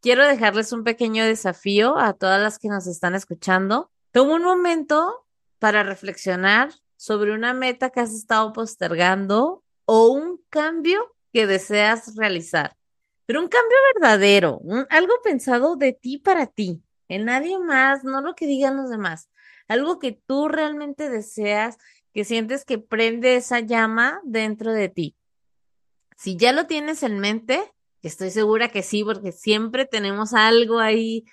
[0.00, 3.90] quiero dejarles un pequeño desafío a todas las que nos están escuchando.
[4.12, 5.26] Toma un momento
[5.58, 12.76] para reflexionar sobre una meta que has estado postergando o un cambio que deseas realizar.
[13.24, 18.34] Pero un cambio verdadero, algo pensado de ti para ti, en nadie más, no lo
[18.34, 19.30] que digan los demás.
[19.68, 21.78] Algo que tú realmente deseas,
[22.12, 25.16] que sientes que prende esa llama dentro de ti.
[26.16, 27.72] Si ya lo tienes en mente,
[28.02, 31.24] estoy segura que sí, porque siempre tenemos algo ahí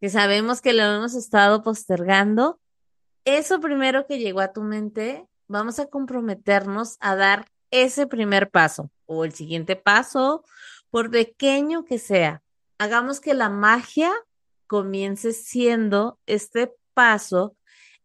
[0.00, 2.58] que sabemos que lo hemos estado postergando,
[3.24, 8.90] eso primero que llegó a tu mente, vamos a comprometernos a dar ese primer paso
[9.06, 10.44] o el siguiente paso,
[10.90, 12.42] por pequeño que sea.
[12.78, 14.12] Hagamos que la magia
[14.66, 17.56] comience siendo este paso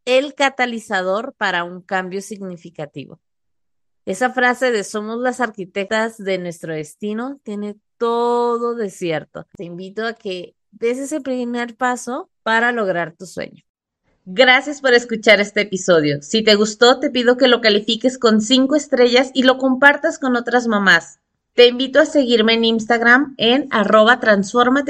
[0.05, 3.19] el catalizador para un cambio significativo.
[4.05, 9.47] Esa frase de somos las arquitectas de nuestro destino tiene todo de cierto.
[9.55, 13.63] Te invito a que des ese primer paso para lograr tu sueño.
[14.27, 16.19] Gracias por escuchar este episodio.
[16.23, 20.35] Si te gustó, te pido que lo califiques con 5 estrellas y lo compartas con
[20.35, 21.19] otras mamás.
[21.53, 24.19] Te invito a seguirme en Instagram en arroba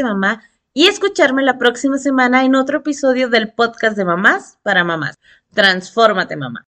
[0.03, 0.41] mamá
[0.73, 5.15] y escucharme la próxima semana en otro episodio del podcast de mamás para mamás.
[5.53, 6.65] Transfórmate mamá.